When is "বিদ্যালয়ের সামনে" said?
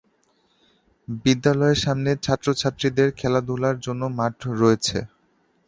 1.23-2.11